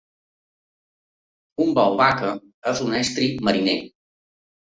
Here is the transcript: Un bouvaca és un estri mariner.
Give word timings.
Un 1.65 1.69
bouvaca 1.81 2.33
és 2.73 2.83
un 2.87 2.97
estri 3.03 3.29
mariner. 3.51 3.79